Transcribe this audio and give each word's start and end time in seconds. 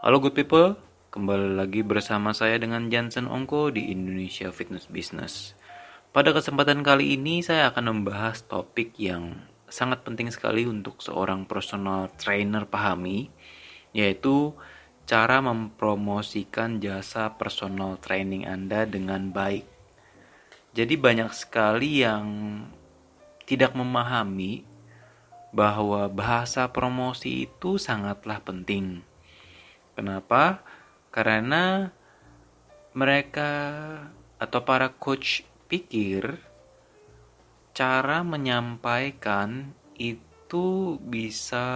Halo 0.00 0.16
good 0.16 0.32
people, 0.32 0.80
kembali 1.12 1.60
lagi 1.60 1.84
bersama 1.84 2.32
saya 2.32 2.56
dengan 2.56 2.88
Jansen 2.88 3.28
Ongko 3.28 3.68
di 3.68 3.92
Indonesia 3.92 4.48
Fitness 4.48 4.88
Business. 4.88 5.52
Pada 6.08 6.32
kesempatan 6.32 6.80
kali 6.80 7.20
ini 7.20 7.44
saya 7.44 7.68
akan 7.68 8.00
membahas 8.00 8.40
topik 8.48 8.96
yang 8.96 9.44
sangat 9.68 10.00
penting 10.00 10.32
sekali 10.32 10.64
untuk 10.64 11.04
seorang 11.04 11.44
personal 11.44 12.08
trainer 12.16 12.64
pahami, 12.64 13.28
yaitu 13.92 14.56
cara 15.04 15.44
mempromosikan 15.44 16.80
jasa 16.80 17.36
personal 17.36 18.00
training 18.00 18.48
Anda 18.48 18.88
dengan 18.88 19.36
baik. 19.36 19.68
Jadi 20.72 20.96
banyak 20.96 21.28
sekali 21.36 22.00
yang 22.00 22.24
tidak 23.44 23.76
memahami 23.76 24.64
bahwa 25.52 26.08
bahasa 26.08 26.72
promosi 26.72 27.44
itu 27.44 27.76
sangatlah 27.76 28.40
penting. 28.40 29.09
Kenapa? 30.00 30.64
Karena 31.12 31.92
mereka 32.96 33.52
atau 34.40 34.64
para 34.64 34.96
coach 34.96 35.44
pikir 35.68 36.40
cara 37.76 38.24
menyampaikan 38.24 39.76
itu 40.00 40.96
bisa 41.04 41.68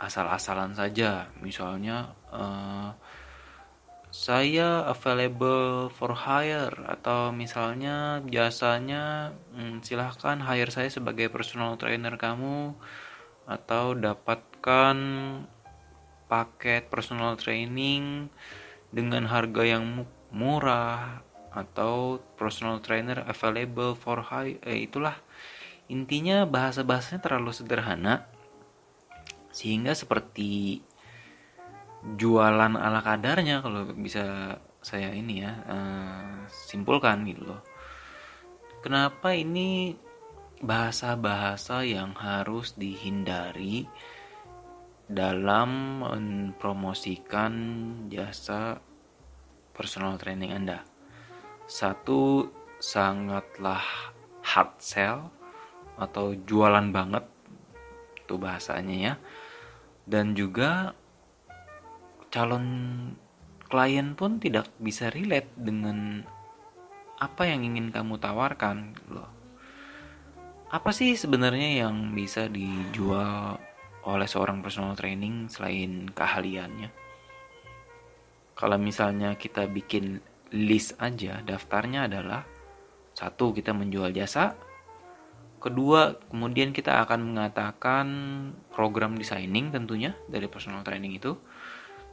asal-asalan 0.00 0.72
saja. 0.72 1.28
Misalnya 1.44 2.16
uh, 2.32 2.96
saya 4.08 4.88
available 4.88 5.92
for 5.92 6.16
hire 6.16 6.72
atau 6.88 7.28
misalnya 7.28 8.24
jasanya 8.24 9.36
hmm, 9.52 9.84
silahkan 9.84 10.40
hire 10.40 10.72
saya 10.72 10.88
sebagai 10.88 11.28
personal 11.28 11.76
trainer 11.76 12.16
kamu 12.16 12.72
atau 13.44 13.92
dapatkan 13.92 14.96
paket 16.34 16.90
personal 16.90 17.38
training 17.38 18.26
dengan 18.90 19.30
harga 19.30 19.62
yang 19.62 20.02
murah 20.34 21.22
atau 21.54 22.18
personal 22.34 22.82
trainer 22.82 23.22
available 23.30 23.94
for 23.94 24.18
hire 24.26 24.58
eh, 24.66 24.82
itulah 24.90 25.14
intinya 25.86 26.42
bahasa-bahasanya 26.42 27.22
terlalu 27.22 27.54
sederhana 27.54 28.26
sehingga 29.54 29.94
seperti 29.94 30.82
jualan 32.18 32.74
ala 32.74 32.98
kadarnya 33.06 33.62
kalau 33.62 33.86
bisa 33.94 34.58
saya 34.82 35.14
ini 35.14 35.40
ya 35.40 35.54
uh, 35.64 36.44
simpulkan 36.50 37.24
gitu 37.24 37.54
loh. 37.54 37.62
Kenapa 38.84 39.32
ini 39.32 39.96
bahasa-bahasa 40.60 41.88
yang 41.88 42.12
harus 42.12 42.76
dihindari 42.76 43.88
dalam 45.04 46.00
mempromosikan 46.00 47.52
jasa 48.08 48.80
personal 49.76 50.16
training 50.16 50.52
Anda? 50.52 50.80
Satu 51.68 52.48
sangatlah 52.80 53.80
hard 54.44 54.72
sell 54.80 55.32
atau 55.96 56.36
jualan 56.36 56.92
banget 56.92 57.24
itu 58.20 58.34
bahasanya 58.36 58.96
ya. 58.96 59.14
Dan 60.04 60.36
juga 60.36 60.92
calon 62.28 62.66
klien 63.68 64.12
pun 64.12 64.36
tidak 64.36 64.68
bisa 64.76 65.08
relate 65.08 65.48
dengan 65.56 66.20
apa 67.16 67.48
yang 67.48 67.64
ingin 67.64 67.88
kamu 67.88 68.20
tawarkan 68.20 68.92
gitu 68.92 69.22
loh. 69.22 69.30
Apa 70.68 70.90
sih 70.90 71.14
sebenarnya 71.14 71.86
yang 71.86 72.12
bisa 72.12 72.50
dijual 72.50 73.56
oleh 74.04 74.28
seorang 74.28 74.60
personal 74.60 74.96
training 74.96 75.48
selain 75.48 76.08
keahliannya? 76.12 76.90
Kalau 78.54 78.78
misalnya 78.78 79.34
kita 79.34 79.66
bikin 79.66 80.22
list 80.54 80.94
aja, 81.02 81.42
daftarnya 81.42 82.06
adalah 82.06 82.46
satu 83.16 83.50
kita 83.50 83.74
menjual 83.74 84.14
jasa, 84.14 84.54
kedua 85.58 86.14
kemudian 86.30 86.70
kita 86.70 87.02
akan 87.02 87.34
mengatakan 87.34 88.06
program 88.70 89.18
designing 89.18 89.74
tentunya 89.74 90.14
dari 90.30 90.46
personal 90.46 90.86
training 90.86 91.18
itu, 91.18 91.34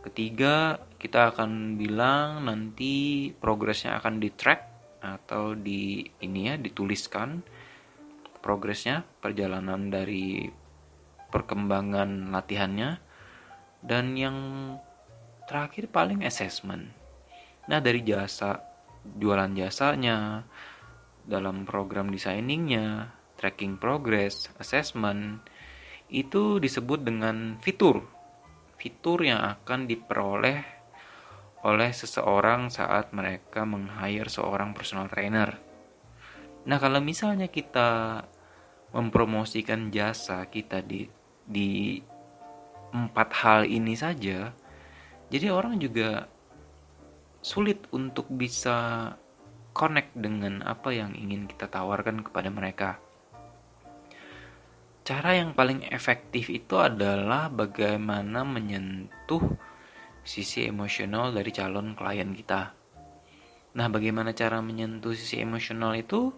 Ketiga, 0.02 0.82
kita 0.98 1.30
akan 1.30 1.78
bilang 1.78 2.50
nanti 2.50 3.30
progresnya 3.38 4.02
akan 4.02 4.18
di 4.18 4.34
track 4.34 4.62
atau 4.98 5.54
di 5.54 6.02
ini 6.26 6.50
ya 6.50 6.58
dituliskan 6.58 7.46
progresnya 8.42 9.06
perjalanan 9.22 9.94
dari 9.94 10.50
perkembangan 11.32 12.30
latihannya 12.30 13.00
dan 13.82 14.14
yang 14.20 14.38
terakhir 15.50 15.90
paling 15.90 16.22
assessment. 16.28 16.92
Nah 17.66 17.80
dari 17.82 18.04
jasa 18.06 18.62
jualan 19.02 19.56
jasanya 19.58 20.46
dalam 21.26 21.66
program 21.66 22.14
desainingnya, 22.14 23.10
tracking 23.40 23.80
progress, 23.82 24.52
assessment 24.62 25.42
itu 26.12 26.60
disebut 26.60 27.08
dengan 27.08 27.56
fitur 27.64 28.22
fitur 28.82 29.22
yang 29.22 29.46
akan 29.46 29.86
diperoleh 29.86 30.60
oleh 31.62 31.92
seseorang 31.94 32.74
saat 32.74 33.14
mereka 33.14 33.62
meng-hire 33.62 34.26
seorang 34.26 34.74
personal 34.74 35.06
trainer. 35.06 35.62
Nah, 36.66 36.82
kalau 36.82 36.98
misalnya 36.98 37.46
kita 37.46 38.26
mempromosikan 38.98 39.94
jasa 39.94 40.50
kita 40.50 40.82
di 40.82 41.06
di 41.48 42.02
empat 42.92 43.30
hal 43.42 43.60
ini 43.66 43.96
saja, 43.96 44.52
jadi 45.32 45.48
orang 45.54 45.80
juga 45.80 46.28
sulit 47.42 47.88
untuk 47.96 48.28
bisa 48.30 49.10
connect 49.72 50.14
dengan 50.14 50.62
apa 50.62 50.92
yang 50.92 51.16
ingin 51.16 51.48
kita 51.48 51.72
tawarkan 51.72 52.22
kepada 52.22 52.52
mereka. 52.52 53.00
Cara 55.02 55.34
yang 55.34 55.58
paling 55.58 55.82
efektif 55.90 56.54
itu 56.54 56.78
adalah 56.78 57.50
bagaimana 57.50 58.46
menyentuh 58.46 59.42
sisi 60.22 60.70
emosional 60.70 61.34
dari 61.34 61.50
calon 61.50 61.98
klien 61.98 62.38
kita. 62.38 62.78
Nah, 63.72 63.88
bagaimana 63.90 64.36
cara 64.38 64.62
menyentuh 64.62 65.18
sisi 65.18 65.42
emosional 65.42 65.98
itu 65.98 66.30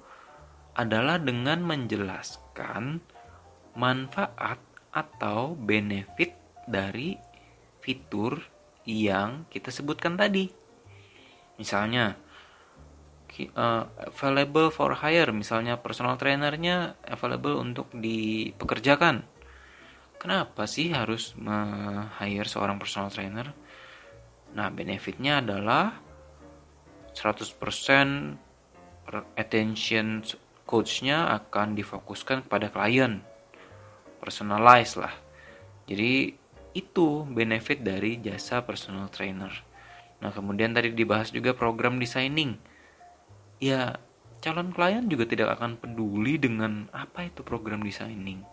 adalah 0.79 1.19
dengan 1.19 1.59
menjelaskan 1.65 3.03
manfaat 3.75 4.61
atau 4.93 5.57
benefit 5.57 6.37
dari 6.69 7.17
fitur 7.81 8.39
yang 8.85 9.49
kita 9.49 9.73
sebutkan 9.73 10.15
tadi. 10.15 10.47
Misalnya, 11.57 12.15
uh, 13.57 13.83
available 13.97 14.69
for 14.69 14.93
hire. 15.01 15.33
Misalnya 15.33 15.81
personal 15.81 16.15
trainernya 16.21 16.95
available 17.03 17.57
untuk 17.57 17.89
dipekerjakan. 17.91 19.25
Kenapa 20.21 20.69
sih 20.71 20.93
harus 20.95 21.35
hire 22.21 22.47
seorang 22.47 22.79
personal 22.79 23.11
trainer? 23.11 23.51
Nah 24.55 24.71
benefitnya 24.71 25.43
adalah 25.43 25.99
100% 27.11 28.39
attention 29.35 30.23
coachnya 30.63 31.27
akan 31.27 31.75
difokuskan 31.75 32.47
kepada 32.47 32.71
klien 32.71 33.19
personalize 34.23 34.95
lah 34.95 35.11
jadi 35.83 36.31
itu 36.71 37.27
benefit 37.27 37.83
dari 37.83 38.23
jasa 38.23 38.63
personal 38.63 39.11
trainer 39.11 39.51
nah 40.23 40.31
kemudian 40.31 40.71
tadi 40.71 40.95
dibahas 40.95 41.35
juga 41.35 41.51
program 41.51 41.99
designing 41.99 42.55
ya 43.59 43.99
calon 44.43 44.75
klien 44.75 45.07
juga 45.07 45.23
tidak 45.23 45.55
akan 45.55 45.79
peduli 45.79 46.35
dengan 46.35 46.91
apa 46.91 47.31
itu 47.31 47.47
program 47.47 47.79
designing. 47.79 48.43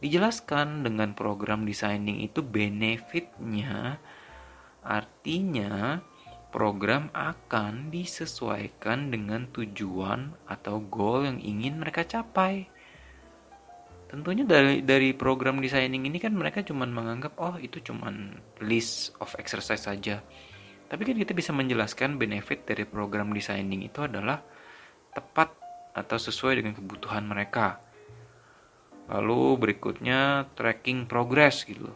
Dijelaskan 0.00 0.80
dengan 0.80 1.12
program 1.12 1.68
designing 1.68 2.24
itu 2.24 2.40
benefitnya 2.40 4.00
artinya 4.80 6.00
program 6.48 7.12
akan 7.12 7.92
disesuaikan 7.92 9.12
dengan 9.12 9.44
tujuan 9.52 10.32
atau 10.48 10.80
goal 10.80 11.28
yang 11.28 11.38
ingin 11.44 11.76
mereka 11.76 12.08
capai. 12.08 12.72
Tentunya 14.08 14.48
dari 14.48 14.80
dari 14.80 15.12
program 15.12 15.60
designing 15.60 16.08
ini 16.08 16.16
kan 16.16 16.32
mereka 16.32 16.64
cuma 16.64 16.88
menganggap 16.88 17.36
oh 17.36 17.60
itu 17.60 17.84
cuma 17.84 18.08
list 18.64 19.12
of 19.20 19.36
exercise 19.36 19.84
saja 19.84 20.24
tapi 20.88 21.04
kan 21.04 21.16
kita 21.20 21.36
bisa 21.36 21.52
menjelaskan 21.52 22.16
benefit 22.16 22.64
dari 22.64 22.88
program 22.88 23.28
designing 23.36 23.84
itu 23.84 24.00
adalah 24.00 24.40
tepat 25.12 25.52
atau 25.92 26.16
sesuai 26.16 26.64
dengan 26.64 26.72
kebutuhan 26.72 27.28
mereka. 27.28 27.76
Lalu 29.12 29.60
berikutnya 29.60 30.48
tracking 30.56 31.04
progress 31.04 31.68
gitu. 31.68 31.92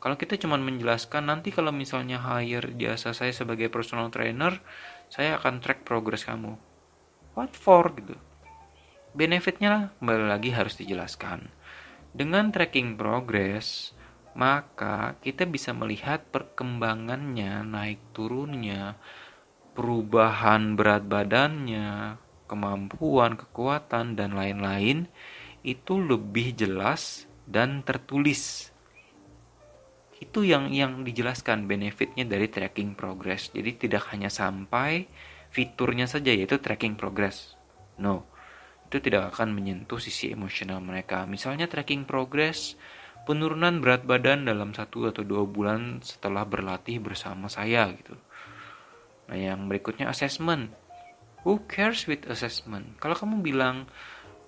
Kalau 0.00 0.16
kita 0.16 0.40
cuma 0.40 0.56
menjelaskan 0.56 1.28
nanti 1.28 1.52
kalau 1.52 1.68
misalnya 1.68 2.16
hire 2.16 2.72
jasa 2.80 3.12
saya 3.12 3.36
sebagai 3.36 3.68
personal 3.68 4.08
trainer, 4.08 4.56
saya 5.12 5.36
akan 5.36 5.60
track 5.60 5.84
progress 5.84 6.24
kamu. 6.24 6.56
What 7.36 7.52
for 7.52 7.92
gitu. 7.92 8.16
Benefitnya 9.10 9.90
kembali 9.98 10.30
lagi 10.30 10.54
harus 10.54 10.78
dijelaskan. 10.78 11.50
Dengan 12.14 12.54
tracking 12.54 12.94
progress, 12.94 13.90
maka 14.38 15.18
kita 15.18 15.50
bisa 15.50 15.74
melihat 15.74 16.22
perkembangannya, 16.30 17.66
naik 17.66 17.98
turunnya, 18.14 18.94
perubahan 19.74 20.78
berat 20.78 21.10
badannya, 21.10 22.22
kemampuan, 22.46 23.34
kekuatan, 23.34 24.14
dan 24.14 24.38
lain-lain 24.38 25.10
itu 25.66 25.98
lebih 25.98 26.54
jelas 26.54 27.26
dan 27.50 27.82
tertulis. 27.82 28.70
Itu 30.22 30.46
yang 30.46 30.70
yang 30.70 31.02
dijelaskan 31.02 31.66
benefitnya 31.66 32.22
dari 32.22 32.46
tracking 32.46 32.94
progress. 32.94 33.50
Jadi 33.50 33.74
tidak 33.74 34.06
hanya 34.14 34.30
sampai 34.30 35.10
fiturnya 35.50 36.06
saja 36.06 36.30
yaitu 36.30 36.62
tracking 36.62 36.94
progress. 36.94 37.58
No, 37.98 38.30
itu 38.90 38.98
tidak 38.98 39.30
akan 39.38 39.54
menyentuh 39.54 40.02
sisi 40.02 40.34
emosional 40.34 40.82
mereka. 40.82 41.22
Misalnya 41.22 41.70
tracking 41.70 42.02
progress, 42.02 42.74
penurunan 43.22 43.78
berat 43.78 44.02
badan 44.02 44.42
dalam 44.42 44.74
satu 44.74 45.06
atau 45.06 45.22
dua 45.22 45.46
bulan 45.46 46.02
setelah 46.02 46.42
berlatih 46.42 46.98
bersama 46.98 47.46
saya 47.46 47.86
gitu. 47.94 48.18
Nah 49.30 49.38
yang 49.38 49.70
berikutnya 49.70 50.10
assessment. 50.10 50.74
Who 51.46 51.62
cares 51.70 52.10
with 52.10 52.26
assessment? 52.26 52.98
Kalau 52.98 53.14
kamu 53.14 53.46
bilang 53.46 53.86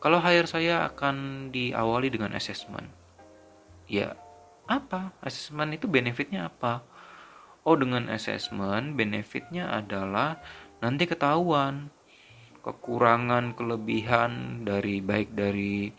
kalau 0.03 0.19
hire 0.19 0.51
saya 0.51 0.91
akan 0.91 1.49
diawali 1.55 2.11
dengan 2.11 2.35
assessment. 2.35 2.91
Ya, 3.87 4.19
apa? 4.67 5.15
Assessment 5.23 5.79
itu 5.79 5.87
benefitnya 5.87 6.51
apa? 6.51 6.83
Oh, 7.63 7.79
dengan 7.79 8.11
assessment 8.11 8.99
benefitnya 8.99 9.71
adalah 9.71 10.43
nanti 10.83 11.07
ketahuan 11.07 11.95
kekurangan, 12.63 13.59
kelebihan 13.59 14.63
dari 14.63 15.03
baik 15.03 15.35
dari 15.35 15.91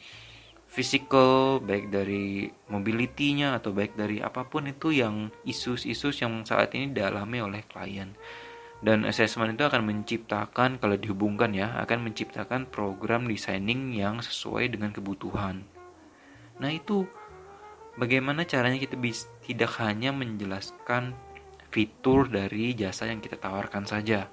physical, 0.74 1.62
baik 1.62 1.94
dari 1.94 2.50
mobility-nya 2.72 3.62
atau 3.62 3.76
baik 3.76 3.94
dari 3.94 4.18
apa 4.24 4.50
pun 4.50 4.66
itu 4.66 4.90
yang 4.90 5.30
isu-isu 5.46 6.10
yang 6.18 6.42
saat 6.48 6.74
ini 6.74 6.90
dialami 6.90 7.46
oleh 7.46 7.62
klien. 7.70 8.18
Dan 8.84 9.08
assessment 9.08 9.56
itu 9.56 9.64
akan 9.64 9.86
menciptakan 9.86 10.82
kalau 10.82 11.00
dihubungkan 11.00 11.56
ya 11.56 11.78
akan 11.80 12.10
menciptakan 12.10 12.68
program 12.68 13.30
designing 13.30 13.96
yang 13.96 14.20
sesuai 14.20 14.76
dengan 14.76 14.92
kebutuhan. 14.92 15.64
Nah 16.60 16.72
itu 16.74 17.08
bagaimana 17.96 18.44
caranya 18.44 18.82
kita 18.82 19.00
bisa 19.00 19.30
tidak 19.46 19.78
hanya 19.80 20.12
menjelaskan 20.12 21.16
fitur 21.72 22.28
dari 22.28 22.76
jasa 22.76 23.08
yang 23.08 23.24
kita 23.24 23.40
tawarkan 23.40 23.88
saja 23.88 24.28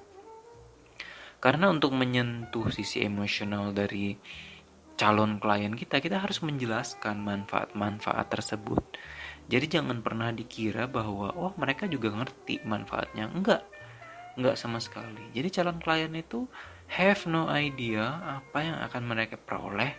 karena 1.41 1.73
untuk 1.73 1.97
menyentuh 1.97 2.69
sisi 2.69 3.01
emosional 3.01 3.73
dari 3.73 4.15
calon 5.01 5.41
klien 5.41 5.73
kita 5.73 5.97
kita 6.05 6.21
harus 6.21 6.45
menjelaskan 6.45 7.25
manfaat-manfaat 7.25 8.29
tersebut. 8.29 8.85
Jadi 9.49 9.81
jangan 9.81 10.05
pernah 10.05 10.31
dikira 10.31 10.85
bahwa 10.85 11.33
oh 11.35 11.57
mereka 11.57 11.89
juga 11.89 12.13
ngerti 12.13 12.61
manfaatnya. 12.69 13.33
Enggak. 13.33 13.65
Nggak 14.37 14.61
sama 14.61 14.79
sekali. 14.79 15.33
Jadi 15.33 15.49
calon 15.49 15.81
klien 15.81 16.13
itu 16.13 16.45
have 16.93 17.25
no 17.25 17.49
idea 17.49 18.41
apa 18.45 18.59
yang 18.61 18.79
akan 18.85 19.03
mereka 19.09 19.41
peroleh 19.41 19.97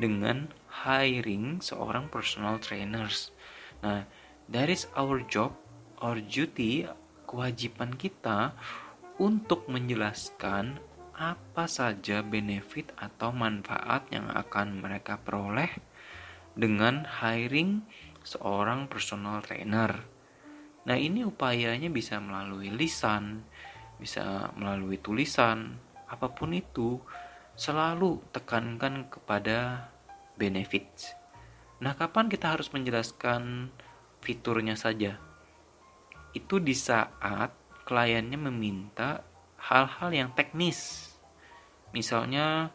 dengan 0.00 0.48
hiring 0.72 1.60
seorang 1.60 2.08
personal 2.08 2.56
trainers. 2.56 3.30
Nah 3.84 4.08
that 4.48 4.72
is 4.72 4.88
our 4.96 5.20
job 5.28 5.52
our 6.00 6.16
duty 6.18 6.88
kewajiban 7.28 7.94
kita 7.94 8.56
untuk 9.20 9.68
menjelaskan 9.68 10.80
apa 11.12 11.68
saja 11.68 12.24
benefit 12.24 12.96
atau 12.96 13.28
manfaat 13.28 14.08
yang 14.08 14.32
akan 14.32 14.80
mereka 14.80 15.20
peroleh 15.20 15.68
dengan 16.56 17.04
hiring 17.04 17.84
seorang 18.24 18.88
personal 18.88 19.44
trainer. 19.44 20.00
Nah, 20.88 20.96
ini 20.96 21.28
upayanya 21.28 21.92
bisa 21.92 22.16
melalui 22.16 22.72
lisan, 22.72 23.44
bisa 24.00 24.48
melalui 24.56 24.96
tulisan, 24.96 25.76
apa 26.08 26.32
pun 26.32 26.56
itu, 26.56 26.96
selalu 27.52 28.24
tekankan 28.32 29.12
kepada 29.12 29.92
benefit. 30.40 31.12
Nah, 31.84 31.92
kapan 31.92 32.32
kita 32.32 32.56
harus 32.56 32.72
menjelaskan 32.72 33.68
fiturnya 34.24 34.80
saja? 34.80 35.20
Itu 36.32 36.64
di 36.64 36.72
saat 36.72 37.59
kliennya 37.90 38.38
meminta 38.38 39.26
hal-hal 39.58 40.14
yang 40.14 40.30
teknis. 40.38 41.10
Misalnya 41.90 42.70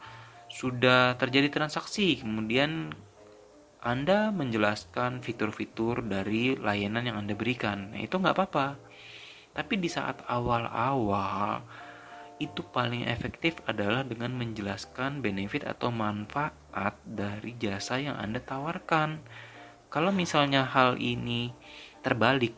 sudah 0.51 1.15
terjadi 1.15 1.47
transaksi, 1.47 2.19
kemudian 2.19 2.91
Anda 3.79 4.35
menjelaskan 4.35 5.23
fitur-fitur 5.23 6.03
dari 6.03 6.59
layanan 6.59 7.07
yang 7.07 7.17
Anda 7.23 7.31
berikan. 7.31 7.95
Nah, 7.95 8.03
itu 8.03 8.19
nggak 8.19 8.35
apa-apa 8.35 8.67
tapi 9.55 9.79
di 9.79 9.87
saat 9.87 10.19
awal-awal 10.27 11.63
itu 12.43 12.59
paling 12.75 13.07
efektif 13.07 13.55
adalah 13.63 14.03
dengan 14.03 14.35
menjelaskan 14.35 15.23
benefit 15.23 15.63
atau 15.63 15.95
manfaat 15.95 16.99
dari 17.07 17.55
jasa 17.55 17.95
yang 18.03 18.19
Anda 18.19 18.43
tawarkan. 18.43 19.23
Kalau 19.87 20.11
misalnya 20.11 20.67
hal 20.67 20.99
ini 20.99 21.55
terbalik, 22.03 22.51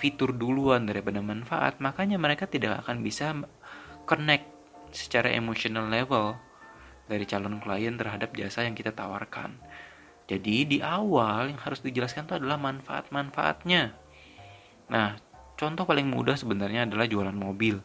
fitur 0.00 0.32
duluan 0.32 0.88
daripada 0.88 1.20
manfaat, 1.20 1.76
makanya 1.78 2.16
mereka 2.16 2.48
tidak 2.48 2.82
akan 2.82 3.04
bisa 3.04 3.36
connect 4.08 4.48
secara 4.90 5.28
emotional 5.30 5.86
level 5.92 6.34
dari 7.06 7.28
calon 7.28 7.60
klien 7.60 7.94
terhadap 8.00 8.32
jasa 8.32 8.64
yang 8.64 8.72
kita 8.72 8.96
tawarkan. 8.96 9.60
Jadi 10.24 10.64
di 10.64 10.78
awal 10.80 11.52
yang 11.52 11.60
harus 11.60 11.84
dijelaskan 11.84 12.24
itu 12.24 12.34
adalah 12.40 12.56
manfaat-manfaatnya. 12.56 13.92
Nah, 14.90 15.30
Contoh 15.60 15.84
paling 15.84 16.08
mudah 16.08 16.40
sebenarnya 16.40 16.88
adalah 16.88 17.04
jualan 17.04 17.36
mobil. 17.36 17.84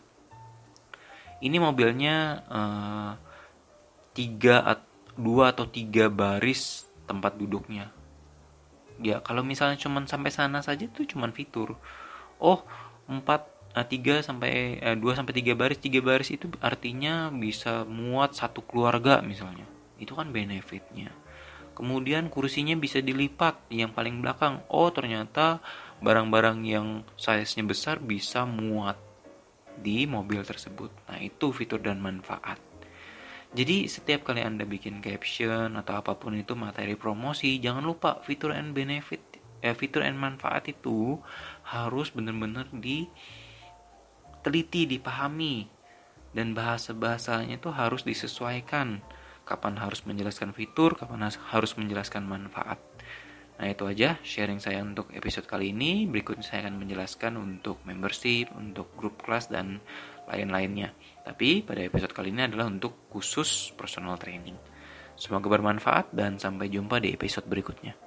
Ini 1.43 1.59
mobilnya 1.59 2.39
uh, 2.47 3.11
tiga 4.15 4.79
dua 5.19 5.51
atau 5.51 5.67
tiga 5.67 6.07
baris 6.07 6.87
tempat 7.03 7.35
duduknya. 7.35 7.91
Ya 9.03 9.19
kalau 9.19 9.43
misalnya 9.43 9.75
cuma 9.75 9.99
sampai 10.07 10.31
sana 10.31 10.63
saja 10.63 10.87
itu 10.87 11.03
cuma 11.03 11.27
fitur. 11.35 11.75
Oh 12.41 12.63
empat 13.05 13.45
uh, 13.77 13.85
tiga 13.85 14.23
sampai 14.25 14.81
uh, 14.81 14.97
dua 14.97 15.13
sampai 15.13 15.35
tiga 15.35 15.53
baris 15.53 15.77
tiga 15.77 16.01
baris 16.01 16.33
itu 16.33 16.49
artinya 16.59 17.29
bisa 17.29 17.83
muat 17.85 18.33
satu 18.33 18.63
keluarga 18.63 19.21
misalnya. 19.21 19.67
Itu 19.99 20.15
kan 20.17 20.31
benefitnya. 20.31 21.11
Kemudian 21.75 22.31
kursinya 22.31 22.75
bisa 22.79 23.03
dilipat 23.03 23.59
yang 23.67 23.91
paling 23.91 24.23
belakang. 24.23 24.63
Oh 24.71 24.87
ternyata 24.95 25.59
barang-barang 25.99 26.63
yang 26.63 26.87
size-nya 27.19 27.67
besar 27.67 27.99
bisa 27.99 28.47
muat 28.47 28.95
di 29.75 30.07
mobil 30.07 30.39
tersebut. 30.43 30.87
Nah, 31.11 31.19
itu 31.19 31.51
fitur 31.51 31.83
dan 31.83 31.99
manfaat. 31.99 32.59
Jadi, 33.55 33.87
setiap 33.87 34.27
kali 34.27 34.43
Anda 34.43 34.67
bikin 34.67 34.99
caption 34.99 35.79
atau 35.79 35.99
apa 35.99 36.15
pun 36.19 36.35
itu 36.35 36.55
materi 36.59 36.99
promosi, 36.99 37.55
jangan 37.59 37.83
lupa 37.87 38.19
fitur 38.23 38.51
and 38.51 38.75
benefit, 38.75 39.23
eh, 39.63 39.75
fitur 39.75 40.03
and 40.03 40.17
manfaat 40.19 40.67
itu 40.71 41.19
harus 41.67 42.11
benar-benar 42.11 42.67
diteliti, 42.75 43.27
dipahami, 44.87 45.67
dan 46.35 46.51
bahasa-bahasanya 46.51 47.59
itu 47.63 47.71
harus 47.71 48.03
disesuaikan. 48.03 48.99
Kapan 49.45 49.77
harus 49.77 50.03
menjelaskan 50.09 50.51
fitur, 50.57 50.97
kapan 50.97 51.29
harus 51.29 51.71
menjelaskan 51.77 52.25
manfaat. 52.25 52.81
Nah 53.55 53.71
itu 53.71 53.87
aja 53.87 54.19
sharing 54.19 54.59
saya 54.59 54.83
untuk 54.83 55.07
episode 55.15 55.47
kali 55.47 55.71
ini. 55.71 56.03
Berikutnya 56.09 56.43
saya 56.43 56.67
akan 56.67 56.75
menjelaskan 56.81 57.39
untuk 57.39 57.79
membership, 57.87 58.51
untuk 58.51 58.91
grup 58.99 59.23
kelas 59.23 59.47
dan 59.47 59.79
lain-lainnya. 60.27 60.91
Tapi 61.23 61.63
pada 61.63 61.79
episode 61.85 62.11
kali 62.11 62.35
ini 62.35 62.51
adalah 62.51 62.67
untuk 62.67 63.07
khusus 63.07 63.71
personal 63.79 64.19
training. 64.19 64.59
Semoga 65.15 65.47
bermanfaat 65.47 66.11
dan 66.11 66.35
sampai 66.35 66.67
jumpa 66.67 66.99
di 66.99 67.15
episode 67.15 67.47
berikutnya. 67.47 68.04